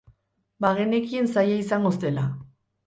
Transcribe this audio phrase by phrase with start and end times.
[0.65, 2.27] Bagenekien zaila izango zela.